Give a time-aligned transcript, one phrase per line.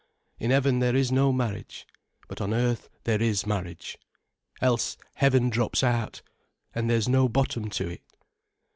[0.39, 1.85] In heaven there is no marriage.
[2.27, 3.99] But on earth there is marriage,
[4.59, 6.23] else heaven drops out,
[6.73, 8.01] and there's no bottom to it."